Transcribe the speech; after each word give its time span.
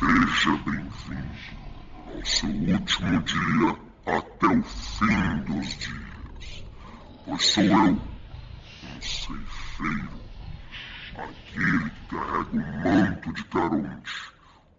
Seja 0.00 0.56
bem-vindo 0.64 0.88
ao 2.06 2.24
seu 2.24 2.48
último 2.48 3.22
dia 3.22 3.76
até 4.06 4.46
o 4.46 4.62
fim 4.62 5.38
dos 5.44 5.76
dias. 5.76 6.64
Pois 7.26 7.44
sou 7.44 7.64
eu, 7.64 7.90
um 7.90 9.02
ceifeiro, 9.02 10.08
aquele 11.18 11.90
que 11.90 12.06
carrega 12.08 12.50
o 12.50 12.82
manto 12.82 13.32
de 13.34 13.44
Caronte, 13.44 14.32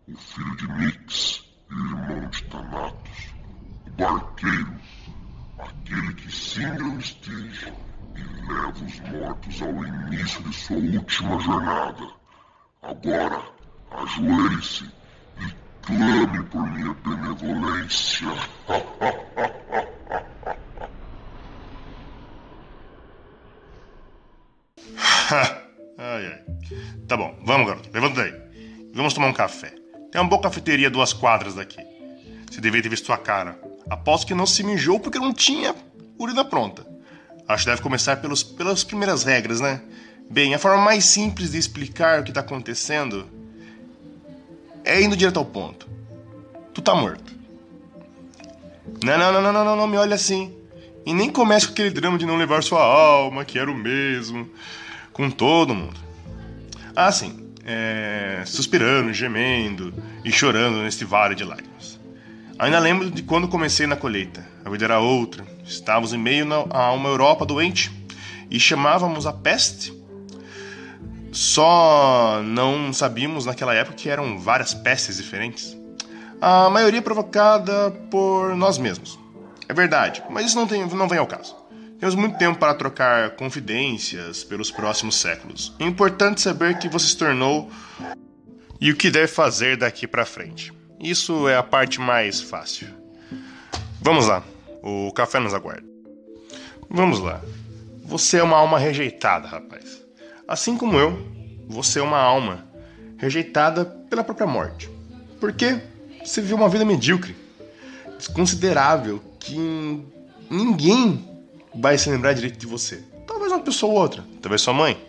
o 0.07 0.17
filho 0.17 0.55
de 0.55 0.67
Nix 0.71 1.43
e 1.69 1.73
irmão 1.75 2.29
de 2.31 2.43
Thanatos, 2.45 3.35
o 3.85 3.91
barqueiro, 3.91 4.75
aquele 5.59 6.13
que 6.15 6.31
singra 6.31 6.83
o 6.83 6.97
estige 6.97 7.71
e 8.15 8.51
leva 8.51 8.71
os 8.71 8.99
mortos 9.01 9.61
ao 9.61 9.85
início 9.85 10.41
de 10.41 10.55
sua 10.55 10.77
última 10.77 11.39
jornada. 11.39 12.09
Agora, 12.81 13.39
ajoelhe-se 13.91 15.00
clame 15.81 16.43
por 16.43 16.69
minha 16.71 16.93
benevolência. 17.05 18.27
ai, 25.97 26.27
ai. 26.27 26.43
Tá 27.07 27.17
bom, 27.17 27.37
vamos, 27.45 27.67
garoto. 27.67 27.89
Levanta 27.93 28.21
daí. 28.21 28.33
Vamos 28.93 29.13
tomar 29.13 29.27
um 29.27 29.33
café. 29.33 29.73
Tem 30.11 30.19
uma 30.19 30.29
boa 30.29 30.41
cafeteria 30.41 30.89
duas 30.89 31.13
quadras 31.13 31.55
daqui. 31.55 31.79
Você 32.49 32.59
devia 32.59 32.81
ter 32.81 32.89
visto 32.89 33.05
sua 33.05 33.17
cara. 33.17 33.59
Aposto 33.89 34.27
que 34.27 34.33
não 34.33 34.45
se 34.45 34.63
mijou 34.63 34.99
porque 34.99 35.19
não 35.19 35.33
tinha 35.33 35.75
urina 36.17 36.43
pronta. 36.43 36.85
Acho 37.47 37.63
que 37.63 37.69
deve 37.69 37.81
começar 37.81 38.17
pelos, 38.17 38.43
pelas 38.43 38.83
primeiras 38.83 39.23
regras, 39.23 39.59
né? 39.59 39.81
Bem, 40.29 40.53
a 40.53 40.59
forma 40.59 40.83
mais 40.83 41.05
simples 41.05 41.51
de 41.51 41.57
explicar 41.57 42.19
o 42.19 42.23
que 42.23 42.31
está 42.31 42.41
acontecendo 42.41 43.29
é 44.91 45.01
indo 45.01 45.15
direto 45.15 45.37
ao 45.37 45.45
ponto. 45.45 45.87
Tu 46.73 46.81
tá 46.81 46.93
morto. 46.95 47.33
Não, 49.03 49.17
não, 49.17 49.31
não, 49.31 49.53
não, 49.53 49.65
não, 49.65 49.75
não, 49.75 49.87
me 49.87 49.97
olha 49.97 50.15
assim. 50.15 50.53
E 51.05 51.13
nem 51.13 51.29
comece 51.29 51.65
com 51.65 51.73
aquele 51.73 51.89
drama 51.89 52.17
de 52.17 52.25
não 52.25 52.37
levar 52.37 52.61
sua 52.61 52.83
alma, 52.83 53.43
que 53.43 53.57
era 53.57 53.71
o 53.71 53.75
mesmo, 53.75 54.49
com 55.11 55.29
todo 55.29 55.73
mundo. 55.73 55.99
Ah, 56.95 57.11
sim. 57.11 57.49
É, 57.65 58.43
suspirando, 58.45 59.13
gemendo 59.13 59.93
e 60.25 60.31
chorando 60.31 60.77
neste 60.83 61.05
vale 61.05 61.35
de 61.35 61.43
lágrimas. 61.43 61.99
Ainda 62.59 62.79
lembro 62.79 63.09
de 63.09 63.23
quando 63.23 63.47
comecei 63.47 63.87
na 63.87 63.95
colheita. 63.95 64.45
A 64.63 64.69
vida 64.69 64.85
era 64.85 64.99
outra. 64.99 65.45
Estávamos 65.65 66.13
em 66.13 66.17
meio 66.17 66.47
a 66.69 66.91
uma 66.91 67.09
Europa 67.09 67.45
doente 67.45 67.91
e 68.49 68.59
chamávamos 68.59 69.25
a 69.25 69.33
peste. 69.33 70.00
Só 71.31 72.41
não 72.43 72.91
sabíamos 72.91 73.45
naquela 73.45 73.73
época 73.73 73.95
que 73.95 74.09
eram 74.09 74.37
várias 74.37 74.73
pestes 74.73 75.17
diferentes. 75.17 75.77
A 76.41 76.69
maioria 76.69 77.01
provocada 77.01 77.91
por 78.09 78.55
nós 78.55 78.77
mesmos. 78.77 79.19
É 79.69 79.73
verdade, 79.73 80.21
mas 80.29 80.47
isso 80.47 80.57
não, 80.57 80.67
tem, 80.67 80.85
não 80.85 81.07
vem 81.07 81.19
ao 81.19 81.27
caso. 81.27 81.55
Temos 81.97 82.15
muito 82.15 82.37
tempo 82.37 82.59
para 82.59 82.73
trocar 82.73 83.31
confidências 83.35 84.43
pelos 84.43 84.71
próximos 84.71 85.15
séculos. 85.15 85.73
É 85.79 85.85
importante 85.85 86.41
saber 86.41 86.77
que 86.79 86.89
você 86.89 87.07
se 87.07 87.17
tornou 87.17 87.71
e 88.81 88.91
o 88.91 88.97
que 88.97 89.11
deve 89.11 89.27
fazer 89.27 89.77
daqui 89.77 90.07
para 90.07 90.25
frente. 90.25 90.73
Isso 90.99 91.47
é 91.47 91.55
a 91.55 91.63
parte 91.63 92.01
mais 92.01 92.41
fácil. 92.41 92.87
Vamos 94.01 94.27
lá, 94.27 94.43
o 94.81 95.11
café 95.13 95.39
nos 95.39 95.53
aguarda. 95.53 95.87
Vamos 96.89 97.19
lá. 97.19 97.39
Você 98.03 98.37
é 98.37 98.43
uma 98.43 98.57
alma 98.57 98.79
rejeitada, 98.79 99.47
rapaz. 99.47 100.00
Assim 100.51 100.75
como 100.75 100.97
eu, 100.97 101.17
você 101.65 101.99
é 101.99 102.01
uma 102.01 102.19
alma 102.19 102.67
rejeitada 103.17 103.85
pela 103.85 104.21
própria 104.21 104.45
morte. 104.45 104.89
Por 105.39 105.53
quê? 105.53 105.79
Você 106.25 106.41
viveu 106.41 106.57
uma 106.57 106.67
vida 106.67 106.83
medíocre, 106.83 107.33
desconsiderável, 108.17 109.23
que 109.39 109.55
ninguém 110.49 111.25
vai 111.73 111.97
se 111.97 112.09
lembrar 112.09 112.33
direito 112.33 112.57
de 112.57 112.67
você. 112.67 113.01
Talvez 113.25 113.49
uma 113.49 113.61
pessoa 113.61 113.93
ou 113.93 113.99
outra, 113.99 114.25
talvez 114.41 114.61
sua 114.61 114.73
mãe, 114.73 115.01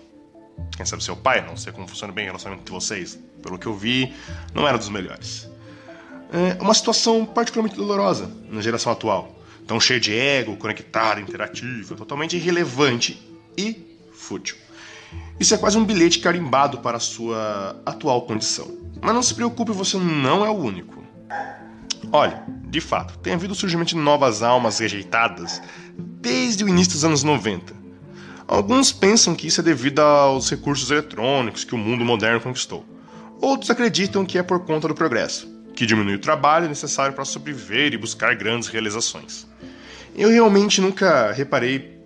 quem 0.77 0.87
sabe 0.87 1.03
seu 1.03 1.17
pai, 1.17 1.45
não 1.45 1.57
sei 1.57 1.73
como 1.73 1.89
funciona 1.89 2.13
bem 2.13 2.27
o 2.27 2.29
relacionamento 2.29 2.65
de 2.65 2.71
vocês. 2.71 3.19
Pelo 3.43 3.59
que 3.59 3.67
eu 3.67 3.75
vi, 3.75 4.15
não 4.55 4.69
era 4.69 4.79
dos 4.79 4.91
melhores. 4.91 5.51
É 6.33 6.63
uma 6.63 6.73
situação 6.73 7.27
particularmente 7.27 7.77
dolorosa 7.77 8.31
na 8.49 8.61
geração 8.61 8.93
atual. 8.93 9.37
Tão 9.67 9.81
cheia 9.81 9.99
de 9.99 10.15
ego, 10.17 10.57
conectada, 10.57 11.21
interativa, 11.21 11.97
totalmente 11.97 12.37
irrelevante 12.37 13.21
e 13.59 13.99
fútil. 14.13 14.57
Isso 15.39 15.55
é 15.55 15.59
quase 15.59 15.77
um 15.77 15.85
bilhete 15.85 16.21
carimbado 16.21 16.79
para 16.79 16.99
a 16.99 17.01
sua 17.01 17.81
atual 17.85 18.23
condição. 18.23 18.69
Mas 19.01 19.15
não 19.15 19.23
se 19.23 19.35
preocupe, 19.35 19.73
você 19.73 19.97
não 19.97 20.45
é 20.45 20.51
o 20.51 20.55
único. 20.55 21.03
Olha, 22.13 22.45
de 22.69 22.81
fato, 22.81 23.19
tem 23.19 23.35
havido 23.35 23.53
o 23.53 23.57
surgimento 23.57 23.91
de 23.91 23.97
novas 23.97 24.43
almas 24.43 24.79
rejeitadas 24.79 25.61
desde 25.97 26.63
o 26.63 26.69
início 26.69 26.93
dos 26.93 27.05
anos 27.05 27.23
90. 27.23 27.75
Alguns 28.47 28.93
pensam 28.93 29.35
que 29.35 29.47
isso 29.47 29.61
é 29.61 29.65
devido 29.65 30.01
aos 30.01 30.51
recursos 30.51 30.91
eletrônicos 30.91 31.65
que 31.65 31.75
o 31.75 31.79
mundo 31.79 32.05
moderno 32.05 32.41
conquistou. 32.41 32.85
Outros 33.41 33.71
acreditam 33.71 34.25
que 34.25 34.39
é 34.39 34.43
por 34.43 34.61
conta 34.61 34.87
do 34.87 34.95
progresso, 34.95 35.49
que 35.75 35.87
diminui 35.87 36.15
o 36.15 36.21
trabalho 36.21 36.69
necessário 36.69 37.15
para 37.15 37.25
sobreviver 37.25 37.93
e 37.93 37.97
buscar 37.97 38.37
grandes 38.37 38.69
realizações. 38.69 39.47
Eu 40.15 40.29
realmente 40.31 40.81
nunca 40.81 41.33
reparei 41.33 42.02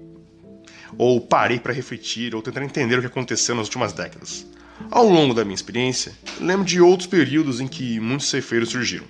ou 0.99 1.21
parei 1.21 1.59
para 1.59 1.73
refletir 1.73 2.35
ou 2.35 2.43
tentar 2.43 2.63
entender 2.63 2.99
o 2.99 3.01
que 3.01 3.07
aconteceu 3.07 3.55
nas 3.55 3.67
últimas 3.67 3.93
décadas. 3.93 4.47
Ao 4.91 5.09
longo 5.09 5.35
da 5.35 5.45
minha 5.45 5.55
experiência, 5.55 6.13
lembro 6.41 6.65
de 6.65 6.81
outros 6.81 7.09
períodos 7.09 7.61
em 7.61 7.67
que 7.67 7.99
muitos 7.99 8.29
ceifeiros 8.29 8.71
surgiram. 8.71 9.07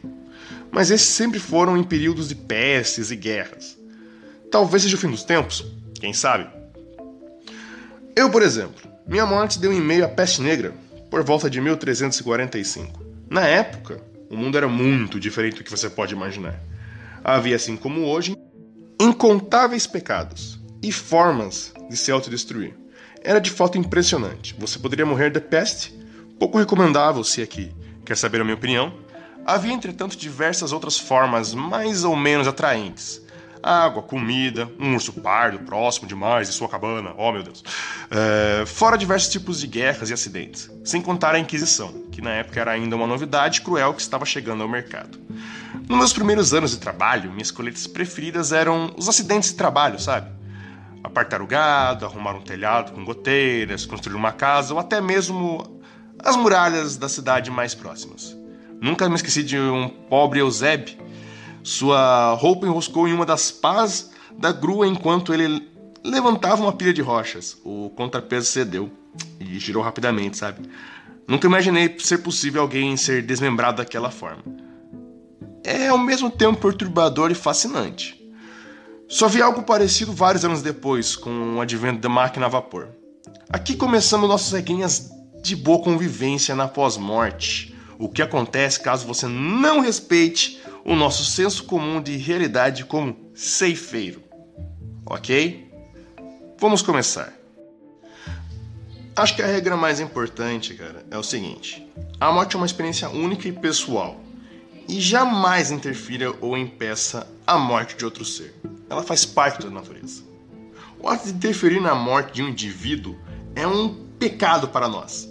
Mas 0.71 0.91
esses 0.91 1.09
sempre 1.09 1.39
foram 1.39 1.77
em 1.77 1.83
períodos 1.83 2.29
de 2.29 2.35
pestes 2.35 3.11
e 3.11 3.17
guerras. 3.17 3.77
Talvez 4.51 4.83
seja 4.83 4.97
o 4.97 4.99
fim 4.99 5.11
dos 5.11 5.25
tempos, 5.25 5.65
quem 6.01 6.13
sabe? 6.13 6.49
Eu, 8.15 8.31
por 8.31 8.43
exemplo, 8.43 8.89
minha 9.07 9.27
morte 9.27 9.59
deu 9.59 9.73
em 9.73 9.81
meio 9.81 10.05
à 10.05 10.09
peste 10.09 10.41
negra, 10.41 10.75
por 11.11 11.23
volta 11.23 11.51
de 11.51 11.61
1345. 11.61 13.05
Na 13.29 13.47
época, 13.47 14.01
o 14.31 14.37
mundo 14.37 14.57
era 14.57 14.69
muito 14.69 15.21
diferente 15.21 15.57
do 15.57 15.65
que 15.65 15.71
você 15.71 15.91
pode 15.91 16.15
imaginar. 16.15 16.61
Havia, 17.23 17.57
assim 17.57 17.77
como 17.77 18.03
hoje, 18.03 18.37
incontáveis 19.01 19.87
pecados 19.87 20.56
e 20.83 20.93
formas 20.93 21.73
de 21.89 21.97
se 21.97 22.11
autodestruir. 22.11 22.75
Era 23.23 23.41
de 23.41 23.51
fato 23.51 23.77
impressionante. 23.77 24.55
Você 24.59 24.79
poderia 24.79 25.05
morrer 25.05 25.31
de 25.31 25.41
peste, 25.41 25.93
pouco 26.39 26.59
recomendável 26.59 27.25
se 27.25 27.43
aqui 27.43 27.75
quer 28.05 28.17
saber 28.17 28.41
a 28.41 28.45
minha 28.45 28.55
opinião. 28.55 28.93
Havia, 29.45 29.73
entretanto, 29.73 30.17
diversas 30.17 30.73
outras 30.73 30.99
formas 30.99 31.55
mais 31.55 32.05
ou 32.05 32.17
menos 32.17 32.47
atraentes. 32.47 33.21
Água, 33.63 34.03
comida, 34.03 34.71
um 34.79 34.95
urso 34.95 35.13
pardo 35.13 35.59
próximo 35.59 36.07
demais 36.07 36.49
de 36.49 36.55
sua 36.55 36.69
cabana, 36.69 37.13
oh 37.17 37.33
meu 37.33 37.43
Deus. 37.43 37.65
É, 38.11 38.65
fora 38.65 38.97
diversos 38.97 39.33
tipos 39.33 39.59
de 39.59 39.67
guerras 39.67 40.09
e 40.09 40.13
acidentes, 40.13 40.71
sem 40.85 41.03
contar 41.03 41.35
a 41.35 41.39
Inquisição, 41.39 41.93
que 42.13 42.23
na 42.23 42.31
época 42.31 42.61
era 42.61 42.71
ainda 42.71 42.95
uma 42.95 43.09
novidade 43.09 43.63
cruel 43.63 43.93
que 43.93 44.01
estava 44.01 44.25
chegando 44.25 44.63
ao 44.63 44.69
mercado. 44.69 45.19
Nos 45.89 45.99
meus 45.99 46.13
primeiros 46.13 46.55
anos 46.55 46.71
de 46.71 46.79
trabalho, 46.79 47.33
minhas 47.33 47.51
coletas 47.51 47.89
preferidas 47.89 48.53
eram 48.53 48.95
os 48.97 49.09
acidentes 49.09 49.51
de 49.51 49.57
trabalho, 49.57 49.99
sabe? 49.99 50.36
Apartar 51.03 51.41
o 51.41 51.47
gado, 51.47 52.05
arrumar 52.05 52.33
um 52.33 52.43
telhado 52.43 52.93
com 52.93 53.05
goteiras, 53.05 53.87
construir 53.87 54.17
uma 54.17 54.33
casa 54.33 54.75
ou 54.75 54.81
até 54.81 55.01
mesmo 55.01 55.81
as 56.19 56.37
muralhas 56.37 56.97
da 56.97 57.09
cidade 57.09 57.51
mais 57.51 57.75
próximas. 57.75 58.37
Nunca 58.81 59.09
me 59.09 59.15
esqueci 59.15 59.43
de 59.43 59.59
um 59.59 59.89
pobre 59.89 60.41
Eusébio. 60.41 60.97
Sua 61.63 62.33
roupa 62.35 62.67
enroscou 62.67 63.09
em 63.09 63.13
uma 63.13 63.27
das 63.27 63.51
pás 63.51 64.11
da 64.39 64.53
grua 64.53 64.87
enquanto 64.87 65.33
ele 65.33 65.69
levantava 66.05 66.63
uma 66.63 66.73
pilha 66.73 66.93
de 66.93 67.03
rochas. 67.03 67.57
O 67.65 67.91
contrapeso 67.91 68.47
cedeu 68.47 68.91
e 69.41 69.59
girou 69.59 69.83
rapidamente, 69.83 70.37
sabe? 70.37 70.69
Nunca 71.27 71.47
imaginei 71.47 71.97
ser 71.99 72.19
possível 72.19 72.63
alguém 72.63 72.97
ser 72.97 73.23
desmembrado 73.23 73.79
daquela 73.79 74.11
forma. 74.11 74.43
É 75.65 75.89
ao 75.89 75.99
mesmo 75.99 76.31
tempo 76.31 76.61
perturbador 76.61 77.31
e 77.33 77.35
fascinante. 77.35 78.16
Só 79.09 79.29
vi 79.29 79.41
algo 79.41 79.63
parecido 79.63 80.13
vários 80.13 80.45
anos 80.45 80.63
depois, 80.63 81.15
com 81.15 81.57
o 81.57 81.61
advento 81.61 82.01
da 82.01 82.09
máquina 82.09 82.47
a 82.47 82.49
vapor. 82.49 82.89
Aqui 83.49 83.77
começamos 83.77 84.29
nossas 84.29 84.53
regrinhas 84.53 85.11
de 85.43 85.55
boa 85.55 85.81
convivência 85.81 86.57
na 86.57 86.67
pós-morte. 86.67 87.73
O 87.99 88.09
que 88.09 88.21
acontece 88.21 88.81
caso 88.81 89.07
você 89.07 89.27
não 89.29 89.81
respeite 89.81 90.61
o 90.85 90.97
nosso 90.97 91.25
senso 91.25 91.65
comum 91.65 92.03
de 92.03 92.17
realidade 92.17 92.85
como 92.85 93.17
ceifeiro. 93.33 94.25
Ok? 95.07 95.71
Vamos 96.59 96.83
começar. 96.83 97.33
Acho 99.15 99.37
que 99.37 99.43
a 99.43 99.47
regra 99.47 99.77
mais 99.77 100.01
importante, 100.01 100.75
cara, 100.75 101.07
é 101.11 101.17
o 101.17 101.23
seguinte: 101.23 101.89
a 102.19 102.33
morte 102.33 102.57
é 102.57 102.59
uma 102.59 102.67
experiência 102.67 103.09
única 103.09 103.47
e 103.47 103.53
pessoal 103.53 104.21
e 104.89 105.01
jamais 105.01 105.71
interfira 105.71 106.35
ou 106.41 106.57
impeça 106.57 107.27
a 107.47 107.57
morte 107.57 107.97
de 107.97 108.05
outro 108.05 108.25
ser. 108.25 108.55
Ela 108.89 109.03
faz 109.03 109.25
parte 109.25 109.63
da 109.63 109.71
natureza. 109.71 110.23
O 110.99 111.09
ato 111.09 111.27
de 111.27 111.35
interferir 111.35 111.81
na 111.81 111.95
morte 111.95 112.35
de 112.35 112.43
um 112.43 112.49
indivíduo 112.49 113.17
é 113.55 113.67
um 113.67 113.95
pecado 114.19 114.69
para 114.69 114.89
nós, 114.89 115.29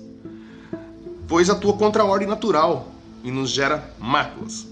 pois 1.27 1.49
atua 1.49 1.73
contra 1.73 2.03
a 2.03 2.05
ordem 2.05 2.27
natural. 2.27 2.91
e 3.23 3.31
nos 3.31 3.49
gera 3.49 3.91
máculas. 3.97 4.67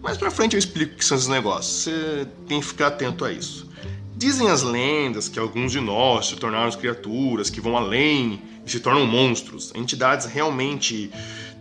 Mais 0.00 0.16
pra 0.16 0.30
frente 0.30 0.54
eu 0.54 0.58
explico 0.58 0.94
o 0.94 0.96
que 0.96 1.04
são 1.04 1.16
esses 1.16 1.28
negócios. 1.28 1.82
Você 1.82 2.28
tem 2.46 2.60
que 2.60 2.66
ficar 2.66 2.86
atento 2.86 3.24
a 3.24 3.32
isso. 3.32 3.68
Dizem 4.16 4.48
as 4.48 4.62
lendas 4.62 5.28
que 5.28 5.38
alguns 5.38 5.72
de 5.72 5.80
nós 5.80 6.28
se 6.28 6.36
tornaram 6.36 6.70
criaturas 6.72 7.50
que 7.50 7.60
vão 7.60 7.76
além 7.76 8.40
e 8.64 8.70
se 8.70 8.78
tornam 8.78 9.04
monstros, 9.04 9.72
entidades 9.74 10.26
realmente 10.26 11.10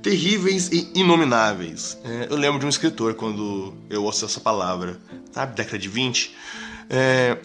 terríveis 0.01 0.69
e 0.71 0.91
inomináveis. 0.95 1.97
É, 2.03 2.27
eu 2.29 2.38
lembro 2.38 2.59
de 2.59 2.65
um 2.65 2.69
escritor 2.69 3.13
quando 3.15 3.73
eu 3.89 4.03
ouço 4.03 4.25
essa 4.25 4.39
palavra, 4.39 4.99
sabe, 5.31 5.55
década 5.55 5.77
de 5.77 5.89
20, 5.89 6.35
é, 6.89 7.38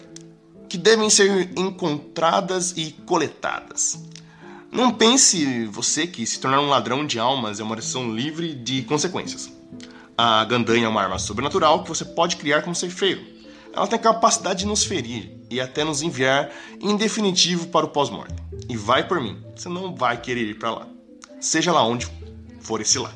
que 0.69 0.77
devem 0.77 1.09
ser 1.09 1.51
encontradas 1.57 2.73
e 2.75 2.91
coletadas. 3.05 3.99
Não 4.71 4.91
pense 4.91 5.65
você 5.67 6.07
que 6.07 6.25
se 6.25 6.39
tornar 6.39 6.59
um 6.59 6.67
ladrão 6.67 7.05
de 7.05 7.19
almas 7.19 7.59
é 7.59 7.63
uma 7.63 7.75
decisão 7.75 8.13
livre 8.13 8.53
de 8.53 8.81
consequências. 8.83 9.51
A 10.17 10.43
gandanha 10.45 10.85
é 10.85 10.89
uma 10.89 11.01
arma 11.01 11.19
sobrenatural 11.19 11.83
que 11.83 11.89
você 11.89 12.05
pode 12.05 12.37
criar 12.37 12.61
como 12.61 12.75
ceifeiro 12.75 13.33
ela 13.73 13.87
tem 13.87 13.97
a 13.97 14.01
capacidade 14.01 14.59
de 14.59 14.65
nos 14.67 14.85
ferir 14.85 15.31
e 15.49 15.59
até 15.59 15.83
nos 15.83 16.03
enviar 16.03 16.51
em 16.79 16.95
definitivo 16.95 17.67
para 17.67 17.85
o 17.85 17.89
pós-morte. 17.89 18.35
E 18.69 18.77
vai 18.77 19.07
por 19.07 19.19
mim, 19.19 19.43
você 19.55 19.67
não 19.67 19.95
vai 19.95 20.21
querer 20.21 20.43
ir 20.43 20.53
para 20.59 20.71
lá. 20.71 20.87
Seja 21.41 21.73
lá 21.73 21.83
onde 21.83 22.07
for 22.63 22.81
esse 22.81 22.97
lá. 22.97 23.11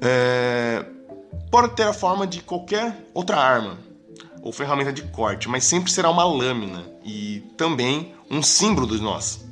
É... 0.00 0.84
Pode 1.50 1.74
ter 1.74 1.84
a 1.84 1.92
forma 1.92 2.26
de 2.26 2.42
qualquer 2.42 3.08
outra 3.14 3.36
arma 3.36 3.78
ou 4.42 4.52
ferramenta 4.52 4.92
de 4.92 5.02
corte, 5.02 5.48
mas 5.48 5.64
sempre 5.64 5.90
será 5.90 6.10
uma 6.10 6.24
lâmina 6.24 6.84
e 7.04 7.42
também 7.56 8.14
um 8.30 8.42
símbolo 8.42 8.86
de 8.86 9.02
nós. 9.02 9.44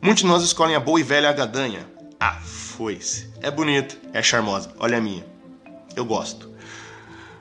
Muitos 0.00 0.22
de 0.22 0.28
nós 0.28 0.42
escolhem 0.42 0.74
a 0.74 0.80
boa 0.80 0.98
e 0.98 1.02
velha 1.02 1.28
agadanha. 1.28 1.86
Ah, 2.18 2.40
foi-se. 2.42 3.30
É 3.40 3.50
bonita, 3.50 3.96
é 4.12 4.22
charmosa. 4.22 4.72
Olha 4.78 4.98
a 4.98 5.00
minha. 5.00 5.24
Eu 5.94 6.04
gosto. 6.04 6.50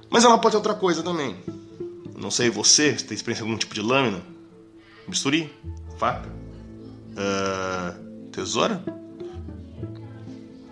Mas 0.10 0.24
ela 0.24 0.38
pode 0.38 0.54
ser 0.54 0.58
outra 0.58 0.74
coisa 0.74 1.02
também. 1.02 1.36
Não 2.16 2.32
sei 2.32 2.50
você, 2.50 2.98
você 2.98 3.06
tem 3.06 3.16
experiência 3.16 3.44
com 3.44 3.50
algum 3.50 3.60
tipo 3.60 3.74
de 3.74 3.82
lâmina? 3.82 4.22
Bisturi? 5.08 5.54
Faca? 5.98 6.28
Uh, 7.14 8.30
tesoura? 8.32 8.84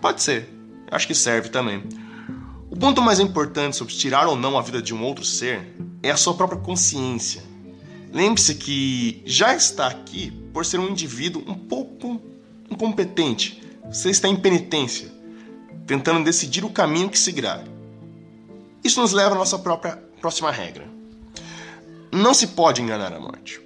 Pode 0.06 0.22
ser. 0.22 0.48
Acho 0.88 1.04
que 1.04 1.16
serve 1.16 1.48
também. 1.48 1.82
O 2.70 2.76
ponto 2.76 3.02
mais 3.02 3.18
importante 3.18 3.74
sobre 3.74 3.92
tirar 3.92 4.28
ou 4.28 4.36
não 4.36 4.56
a 4.56 4.62
vida 4.62 4.80
de 4.80 4.94
um 4.94 5.02
outro 5.02 5.24
ser 5.24 5.74
é 6.00 6.12
a 6.12 6.16
sua 6.16 6.34
própria 6.34 6.60
consciência. 6.60 7.42
Lembre-se 8.12 8.54
que 8.54 9.20
já 9.26 9.52
está 9.56 9.88
aqui 9.88 10.30
por 10.52 10.64
ser 10.64 10.78
um 10.78 10.88
indivíduo 10.88 11.42
um 11.44 11.56
pouco 11.56 12.22
incompetente. 12.70 13.60
Você 13.86 14.10
está 14.10 14.28
em 14.28 14.36
penitência, 14.36 15.12
tentando 15.88 16.22
decidir 16.22 16.64
o 16.64 16.70
caminho 16.70 17.10
que 17.10 17.18
seguirá. 17.18 17.64
Isso 18.84 19.00
nos 19.00 19.10
leva 19.10 19.34
à 19.34 19.38
nossa 19.38 19.58
própria 19.58 19.96
próxima 20.20 20.52
regra. 20.52 20.88
Não 22.12 22.32
se 22.32 22.46
pode 22.46 22.80
enganar 22.80 23.12
a 23.12 23.18
morte. 23.18 23.60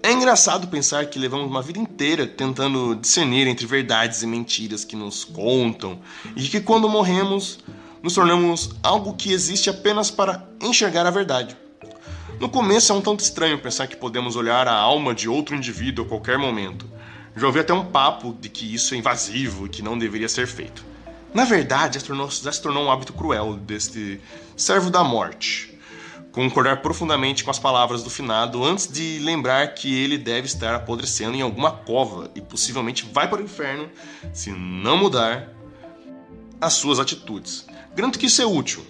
É 0.00 0.12
engraçado 0.12 0.68
pensar 0.68 1.06
que 1.06 1.18
levamos 1.18 1.48
uma 1.48 1.60
vida 1.60 1.78
inteira 1.78 2.24
tentando 2.24 2.94
discernir 2.94 3.48
entre 3.48 3.66
verdades 3.66 4.22
e 4.22 4.26
mentiras 4.28 4.84
que 4.84 4.94
nos 4.94 5.24
contam 5.24 5.98
e 6.36 6.42
que 6.48 6.60
quando 6.60 6.88
morremos 6.88 7.58
nos 8.00 8.14
tornamos 8.14 8.70
algo 8.80 9.14
que 9.14 9.32
existe 9.32 9.68
apenas 9.68 10.08
para 10.08 10.46
enxergar 10.62 11.04
a 11.04 11.10
verdade. 11.10 11.56
No 12.38 12.48
começo 12.48 12.92
é 12.92 12.94
um 12.94 13.00
tanto 13.00 13.20
estranho 13.20 13.58
pensar 13.58 13.88
que 13.88 13.96
podemos 13.96 14.36
olhar 14.36 14.68
a 14.68 14.72
alma 14.72 15.12
de 15.12 15.28
outro 15.28 15.56
indivíduo 15.56 16.04
a 16.04 16.08
qualquer 16.08 16.38
momento. 16.38 16.86
Já 17.36 17.46
ouvi 17.48 17.58
até 17.58 17.74
um 17.74 17.84
papo 17.84 18.36
de 18.40 18.48
que 18.48 18.72
isso 18.72 18.94
é 18.94 18.98
invasivo 18.98 19.66
e 19.66 19.68
que 19.68 19.82
não 19.82 19.98
deveria 19.98 20.28
ser 20.28 20.46
feito. 20.46 20.84
Na 21.34 21.44
verdade, 21.44 21.98
já, 21.98 22.06
tornou, 22.06 22.30
já 22.30 22.52
se 22.52 22.62
tornou 22.62 22.84
um 22.84 22.90
hábito 22.90 23.12
cruel 23.12 23.54
deste 23.54 24.20
servo 24.56 24.90
da 24.90 25.02
morte 25.02 25.77
concordar 26.38 26.80
profundamente 26.82 27.42
com 27.42 27.50
as 27.50 27.58
palavras 27.58 28.04
do 28.04 28.10
finado 28.10 28.62
antes 28.62 28.86
de 28.86 29.18
lembrar 29.18 29.74
que 29.74 29.92
ele 29.92 30.16
deve 30.16 30.46
estar 30.46 30.72
apodrecendo 30.72 31.36
em 31.36 31.40
alguma 31.40 31.72
cova 31.72 32.30
e 32.32 32.40
possivelmente 32.40 33.04
vai 33.12 33.28
para 33.28 33.40
o 33.40 33.44
inferno 33.44 33.90
se 34.32 34.52
não 34.52 34.96
mudar 34.96 35.52
as 36.60 36.74
suas 36.74 37.00
atitudes. 37.00 37.66
Garanto 37.92 38.20
que 38.20 38.26
isso 38.26 38.40
é 38.40 38.46
útil, 38.46 38.86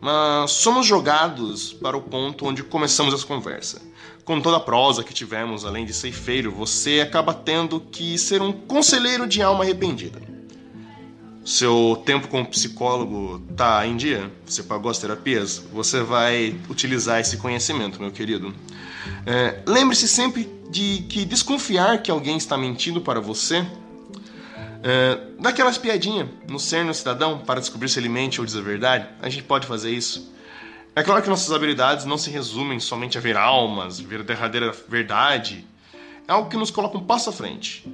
mas 0.00 0.52
somos 0.52 0.86
jogados 0.86 1.70
para 1.74 1.98
o 1.98 2.00
ponto 2.00 2.46
onde 2.46 2.62
começamos 2.62 3.12
essa 3.12 3.26
conversa. 3.26 3.82
Com 4.24 4.40
toda 4.40 4.56
a 4.56 4.60
prosa 4.60 5.04
que 5.04 5.12
tivemos, 5.12 5.66
além 5.66 5.84
de 5.84 5.92
ceifeiro, 5.92 6.50
você 6.50 7.00
acaba 7.00 7.34
tendo 7.34 7.78
que 7.78 8.16
ser 8.16 8.40
um 8.40 8.50
conselheiro 8.50 9.26
de 9.26 9.42
alma 9.42 9.64
arrependida 9.64 10.35
seu 11.46 12.02
tempo 12.04 12.26
como 12.26 12.44
psicólogo 12.44 13.40
tá 13.56 13.86
em 13.86 13.96
dia, 13.96 14.32
você 14.44 14.64
pagou 14.64 14.90
as 14.90 14.98
terapias, 14.98 15.58
você 15.72 16.02
vai 16.02 16.58
utilizar 16.68 17.20
esse 17.20 17.36
conhecimento, 17.36 18.00
meu 18.00 18.10
querido. 18.10 18.52
É, 19.24 19.62
Lembre-se 19.64 20.08
sempre 20.08 20.50
de 20.68 21.06
que 21.08 21.24
desconfiar 21.24 22.02
que 22.02 22.10
alguém 22.10 22.36
está 22.36 22.58
mentindo 22.58 23.00
para 23.00 23.20
você 23.20 23.64
é, 24.82 25.20
daquela 25.38 25.70
espiadinha 25.70 26.28
no 26.48 26.58
cerne 26.58 26.90
do 26.90 26.94
cidadão 26.94 27.38
para 27.38 27.60
descobrir 27.60 27.88
se 27.88 28.00
ele 28.00 28.08
mente 28.08 28.40
ou 28.40 28.44
diz 28.44 28.56
a 28.56 28.60
verdade. 28.60 29.06
A 29.22 29.28
gente 29.28 29.44
pode 29.44 29.68
fazer 29.68 29.92
isso. 29.92 30.34
É 30.96 31.02
claro 31.04 31.22
que 31.22 31.28
nossas 31.28 31.52
habilidades 31.52 32.04
não 32.04 32.18
se 32.18 32.28
resumem 32.28 32.80
somente 32.80 33.16
a 33.16 33.20
ver 33.20 33.36
almas, 33.36 34.00
ver 34.00 34.20
a 34.20 34.24
derradeira 34.24 34.74
verdade 34.88 35.64
é 36.28 36.32
algo 36.32 36.50
que 36.50 36.56
nos 36.56 36.70
coloca 36.70 36.98
um 36.98 37.04
passo 37.04 37.30
à 37.30 37.32
frente. 37.32 37.86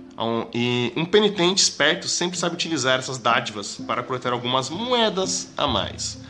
E 0.55 0.93
um 0.96 1.05
penitente 1.05 1.62
esperto 1.62 2.08
sempre 2.08 2.38
sabe 2.38 2.55
utilizar 2.55 2.99
essas 2.99 3.19
dádivas 3.19 3.76
para 3.87 4.02
coletar 4.02 4.32
algumas 4.32 4.70
moedas 4.70 5.52
a 5.56 5.67
mais. 5.67 6.20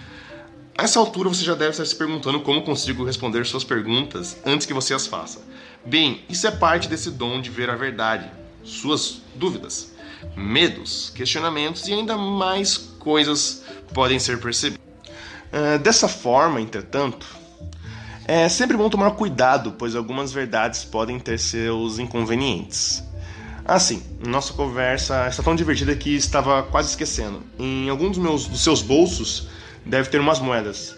A 0.76 0.84
essa 0.84 0.98
altura 0.98 1.28
você 1.28 1.44
já 1.44 1.54
deve 1.54 1.70
estar 1.70 1.84
se 1.84 1.94
perguntando 1.94 2.40
como 2.40 2.62
consigo 2.62 3.04
responder 3.04 3.44
suas 3.46 3.62
perguntas 3.62 4.36
antes 4.44 4.66
que 4.66 4.74
você 4.74 4.94
as 4.94 5.06
faça. 5.06 5.40
Bem, 5.84 6.24
isso 6.28 6.46
é 6.46 6.50
parte 6.50 6.88
desse 6.88 7.10
dom 7.10 7.40
de 7.40 7.50
ver 7.50 7.68
a 7.68 7.76
verdade, 7.76 8.30
suas 8.64 9.20
dúvidas, 9.34 9.92
medos, 10.36 11.10
questionamentos 11.14 11.86
e 11.88 11.92
ainda 11.92 12.16
mais 12.16 12.76
coisas 12.98 13.62
podem 13.92 14.18
ser 14.18 14.40
percebidas. 14.40 14.82
Uh, 15.52 15.78
dessa 15.80 16.08
forma, 16.08 16.60
entretanto, 16.60 17.26
é 18.24 18.48
sempre 18.48 18.76
bom 18.76 18.88
tomar 18.88 19.12
cuidado, 19.12 19.74
pois 19.76 19.96
algumas 19.96 20.32
verdades 20.32 20.84
podem 20.84 21.18
ter 21.18 21.38
seus 21.38 21.98
inconvenientes. 21.98 23.02
Assim, 23.64 24.02
nossa 24.24 24.52
conversa 24.52 25.26
está 25.28 25.42
tão 25.42 25.54
divertida 25.54 25.94
que 25.94 26.14
estava 26.14 26.62
quase 26.62 26.90
esquecendo. 26.90 27.42
Em 27.58 27.88
algum 27.88 28.08
dos, 28.08 28.18
meus, 28.18 28.46
dos 28.46 28.62
seus 28.62 28.82
bolsos 28.82 29.48
deve 29.84 30.08
ter 30.08 30.20
umas 30.20 30.40
moedas. 30.40 30.96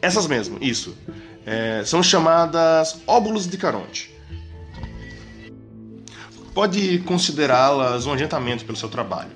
Essas 0.00 0.26
mesmo, 0.26 0.58
isso. 0.60 0.96
É, 1.44 1.82
são 1.84 2.02
chamadas 2.02 3.00
óbulos 3.06 3.46
de 3.46 3.56
Caronte. 3.56 4.14
Pode 6.54 6.98
considerá-las 7.00 8.06
um 8.06 8.12
adiantamento 8.12 8.64
pelo 8.64 8.76
seu 8.76 8.88
trabalho. 8.88 9.30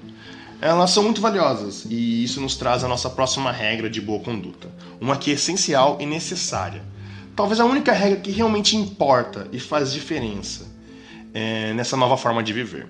Elas 0.60 0.90
são 0.90 1.02
muito 1.02 1.20
valiosas 1.20 1.86
e 1.86 2.22
isso 2.22 2.40
nos 2.40 2.56
traz 2.56 2.84
a 2.84 2.88
nossa 2.88 3.10
próxima 3.10 3.50
regra 3.50 3.90
de 3.90 4.00
boa 4.00 4.20
conduta, 4.20 4.70
uma 5.00 5.16
que 5.16 5.30
é 5.30 5.34
essencial 5.34 5.98
e 6.00 6.06
necessária 6.06 6.91
talvez 7.34 7.60
a 7.60 7.64
única 7.64 7.92
regra 7.92 8.20
que 8.20 8.30
realmente 8.30 8.76
importa 8.76 9.48
e 9.52 9.58
faz 9.58 9.92
diferença 9.92 10.66
é, 11.32 11.72
nessa 11.74 11.96
nova 11.96 12.16
forma 12.16 12.42
de 12.42 12.52
viver. 12.52 12.88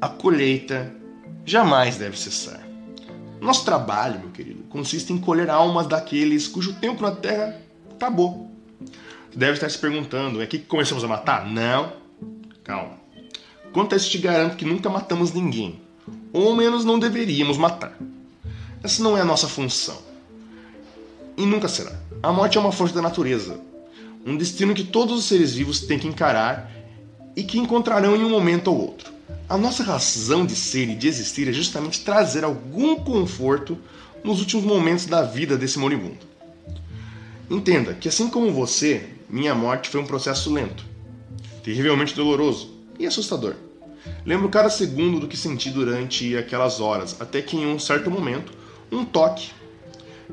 A 0.00 0.08
colheita 0.08 0.92
jamais 1.44 1.96
deve 1.96 2.18
cessar. 2.18 2.60
Nosso 3.40 3.64
trabalho, 3.64 4.20
meu 4.20 4.30
querido, 4.30 4.64
consiste 4.64 5.12
em 5.12 5.18
colher 5.18 5.50
almas 5.50 5.86
daqueles 5.86 6.48
cujo 6.48 6.74
tempo 6.74 7.02
na 7.02 7.12
Terra 7.12 7.60
acabou. 7.94 8.50
Você 9.30 9.38
deve 9.38 9.52
estar 9.52 9.68
se 9.68 9.78
perguntando: 9.78 10.40
é 10.40 10.44
aqui 10.44 10.58
que 10.58 10.66
começamos 10.66 11.04
a 11.04 11.08
matar? 11.08 11.46
Não. 11.46 11.92
Calma. 12.64 12.98
Quanto 13.72 13.94
a 13.94 13.96
isso, 13.96 14.10
te 14.10 14.18
garanto 14.18 14.56
que 14.56 14.64
nunca 14.64 14.88
matamos 14.88 15.32
ninguém. 15.32 15.80
Ou 16.32 16.54
menos 16.54 16.84
não 16.84 16.98
deveríamos 16.98 17.58
matar. 17.58 17.96
Essa 18.82 19.02
não 19.02 19.16
é 19.16 19.20
a 19.20 19.24
nossa 19.24 19.46
função. 19.46 19.98
E 21.36 21.44
nunca 21.44 21.68
será. 21.68 21.92
A 22.22 22.32
morte 22.32 22.56
é 22.56 22.60
uma 22.60 22.72
força 22.72 22.94
da 22.94 23.02
natureza, 23.02 23.60
um 24.24 24.36
destino 24.36 24.74
que 24.74 24.84
todos 24.84 25.18
os 25.18 25.24
seres 25.26 25.54
vivos 25.54 25.80
têm 25.80 25.98
que 25.98 26.08
encarar 26.08 26.72
e 27.36 27.44
que 27.44 27.58
encontrarão 27.58 28.16
em 28.16 28.24
um 28.24 28.30
momento 28.30 28.68
ou 28.68 28.80
outro. 28.80 29.12
A 29.48 29.56
nossa 29.56 29.84
razão 29.84 30.44
de 30.44 30.56
ser 30.56 30.88
e 30.88 30.96
de 30.96 31.06
existir 31.06 31.48
é 31.48 31.52
justamente 31.52 32.00
trazer 32.00 32.42
algum 32.42 32.96
conforto 32.96 33.78
nos 34.24 34.40
últimos 34.40 34.64
momentos 34.64 35.06
da 35.06 35.22
vida 35.22 35.56
desse 35.56 35.78
moribundo. 35.78 36.18
Entenda 37.48 37.94
que, 37.94 38.08
assim 38.08 38.28
como 38.28 38.50
você, 38.50 39.08
minha 39.30 39.54
morte 39.54 39.88
foi 39.88 40.00
um 40.00 40.06
processo 40.06 40.52
lento, 40.52 40.84
terrivelmente 41.62 42.14
doloroso 42.14 42.74
e 42.98 43.06
assustador. 43.06 43.54
Lembro 44.24 44.48
cada 44.48 44.68
segundo 44.68 45.20
do 45.20 45.28
que 45.28 45.36
senti 45.36 45.70
durante 45.70 46.36
aquelas 46.36 46.80
horas, 46.80 47.16
até 47.20 47.40
que 47.40 47.56
em 47.56 47.66
um 47.66 47.78
certo 47.78 48.10
momento, 48.10 48.52
um 48.90 49.04
toque 49.04 49.50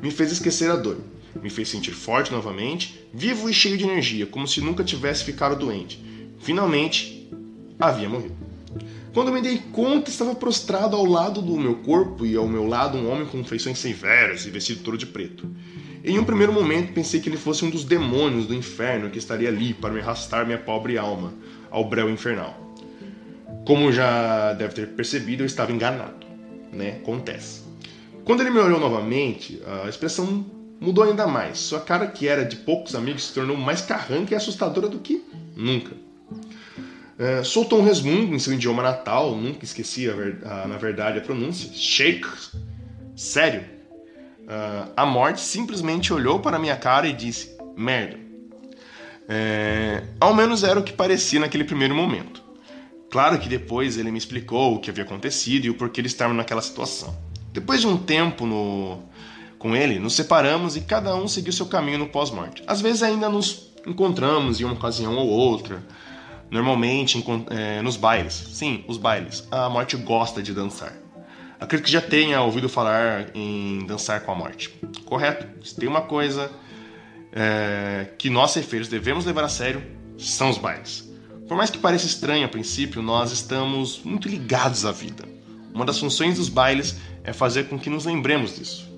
me 0.02 0.12
fez 0.12 0.32
esquecer 0.32 0.70
a 0.70 0.76
dor 0.76 0.98
me 1.42 1.50
fez 1.50 1.70
sentir 1.70 1.94
forte 1.94 2.32
novamente, 2.32 3.08
vivo 3.14 3.50
e 3.50 3.54
cheio 3.54 3.78
de 3.78 3.84
energia, 3.84 4.26
como 4.26 4.48
se 4.48 4.62
nunca 4.62 4.84
tivesse 4.84 5.24
ficado 5.24 5.56
doente. 5.56 6.04
Finalmente, 6.40 7.30
havia 7.80 8.10
morrido. 8.10 8.36
Quando 9.14 9.32
me 9.32 9.42
dei 9.42 9.62
conta, 9.72 10.10
estava 10.10 10.34
prostrado 10.34 10.96
ao 10.96 11.06
lado 11.06 11.42
do 11.42 11.58
meu 11.58 11.76
corpo 11.76 12.26
e 12.26 12.36
ao 12.36 12.48
meu 12.48 12.68
lado 12.68 12.98
um 12.98 13.12
homem 13.12 13.28
com 13.28 13.44
feições 13.44 13.78
severas 13.78 14.46
e 14.46 14.50
vestido 14.50 14.84
todo 14.84 14.98
de 14.98 15.06
preto. 15.06 15.48
Em 16.04 16.20
um 16.20 16.24
primeiro 16.24 16.52
momento 16.52 16.94
pensei 16.94 17.20
que 17.20 17.30
ele 17.30 17.38
fosse 17.38 17.64
um 17.64 17.70
dos 17.70 17.86
demônios 17.86 18.48
do 18.48 18.54
inferno 18.54 19.10
que 19.10 19.20
estaria 19.20 19.48
ali 19.48 19.74
para 19.74 19.94
me 19.94 20.02
arrastar 20.02 20.46
minha 20.46 20.58
pobre 20.58 20.98
alma 20.98 21.34
ao 21.70 21.88
breu 21.88 22.10
infernal. 22.10 22.76
Como 23.66 23.92
já 23.92 24.54
deve 24.54 24.74
ter 24.74 24.90
percebido, 24.90 25.44
eu 25.44 25.48
estava 25.48 25.72
enganado, 25.72 26.26
né? 26.74 26.98
Acontece. 27.02 27.63
Quando 28.26 28.42
ele 28.42 28.50
me 28.50 28.60
olhou 28.60 28.80
novamente, 28.80 29.62
a 29.84 29.90
expressão 29.90 30.46
mudou 30.80 31.04
ainda 31.04 31.28
mais. 31.28 31.60
Sua 31.60 31.80
cara, 31.80 32.08
que 32.08 32.28
era 32.28 32.46
de 32.46 32.56
poucos 32.58 32.96
amigos, 32.96 33.28
se 33.28 33.34
tornou 33.34 33.58
mais 33.58 33.82
carranca 33.82 34.34
e 34.34 34.36
assustadora 34.36 34.88
do 34.88 35.00
que 35.00 35.24
nunca. 35.56 35.96
É, 37.18 37.44
soltou 37.44 37.80
um 37.80 37.84
resmungo 37.84 38.34
em 38.34 38.40
seu 38.40 38.54
idioma 38.54 38.82
natal, 38.82 39.36
nunca 39.36 39.64
esqueci, 39.64 40.10
a 40.10 40.14
ver, 40.14 40.40
a, 40.46 40.68
na 40.68 40.78
verdade, 40.78 41.20
a 41.20 41.22
pronúncia. 41.22 41.72
Shake. 41.74 42.28
Sério. 43.16 43.62
Uh, 44.42 44.92
a 44.98 45.06
morte 45.06 45.40
simplesmente 45.40 46.12
olhou 46.12 46.40
para 46.40 46.60
minha 46.60 46.76
cara 46.76 47.08
e 47.08 47.14
disse: 47.14 47.56
Merda. 47.78 48.20
É, 49.30 50.04
ao 50.20 50.34
menos 50.34 50.64
era 50.64 50.78
o 50.78 50.84
que 50.84 50.92
parecia 50.92 51.40
naquele 51.40 51.64
primeiro 51.64 51.96
momento. 51.96 52.44
Claro 53.10 53.40
que 53.40 53.48
depois 53.48 53.98
ele 53.98 54.12
me 54.12 54.18
explicou 54.18 54.76
o 54.76 54.80
que 54.80 54.90
havia 54.90 55.04
acontecido 55.04 55.66
e 55.66 55.70
o 55.70 55.76
porquê 55.76 56.02
ele 56.02 56.08
estava 56.08 56.34
naquela 56.34 56.62
situação. 56.62 57.16
Depois 57.54 57.82
de 57.82 57.88
um 57.88 57.96
tempo 57.96 58.48
no, 58.48 58.98
com 59.60 59.76
ele, 59.76 60.00
nos 60.00 60.16
separamos 60.16 60.76
e 60.76 60.82
cada 60.82 61.16
um 61.16 61.28
seguiu 61.28 61.54
seu 61.54 61.68
caminho 61.68 62.00
no 62.00 62.08
pós-morte. 62.08 62.64
Às 62.66 62.82
vezes 62.82 63.04
ainda 63.04 63.30
nos 63.30 63.72
encontramos 63.86 64.60
em 64.60 64.64
uma 64.64 64.74
ocasião 64.74 65.16
ou 65.16 65.28
outra, 65.30 65.84
normalmente 66.50 67.24
é, 67.52 67.80
nos 67.84 67.96
bailes. 67.96 68.34
Sim, 68.34 68.84
os 68.88 68.98
bailes. 68.98 69.48
A 69.52 69.70
morte 69.70 69.96
gosta 69.96 70.42
de 70.42 70.52
dançar. 70.52 70.94
Acredito 71.60 71.86
que 71.86 71.92
já 71.92 72.02
tenha 72.02 72.42
ouvido 72.42 72.68
falar 72.68 73.28
em 73.36 73.86
dançar 73.86 74.22
com 74.22 74.32
a 74.32 74.36
morte. 74.36 74.70
Correto. 75.06 75.48
Se 75.66 75.76
tem 75.76 75.88
uma 75.88 76.02
coisa 76.02 76.52
é, 77.32 78.08
que 78.18 78.32
nós 78.32 78.50
ceifeiros 78.50 78.88
devemos 78.88 79.26
levar 79.26 79.44
a 79.44 79.50
sério, 79.50 79.84
são 80.18 80.50
os 80.50 80.58
bailes. 80.58 81.08
Por 81.48 81.56
mais 81.56 81.70
que 81.70 81.78
pareça 81.78 82.08
estranho 82.08 82.46
a 82.46 82.50
princípio, 82.50 83.02
nós 83.04 83.32
estamos 83.32 84.02
muito 84.04 84.28
ligados 84.28 84.86
à 84.86 84.92
vida. 84.92 85.24
Uma 85.74 85.86
das 85.86 86.00
funções 86.00 86.38
dos 86.38 86.50
bailes 86.50 86.96
é 87.24 87.34
fazer 87.34 87.68
com 87.68 87.80
que 87.80 87.90
nos 87.90 88.06
lembremos 88.06 88.56
disso. 88.56 88.93